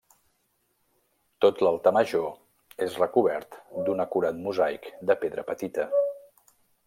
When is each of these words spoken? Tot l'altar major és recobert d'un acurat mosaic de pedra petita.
Tot 1.45 1.59
l'altar 1.67 1.93
major 1.97 2.79
és 2.87 2.97
recobert 3.03 3.59
d'un 3.89 4.03
acurat 4.07 4.41
mosaic 4.47 4.91
de 5.11 5.19
pedra 5.25 5.47
petita. 5.53 5.89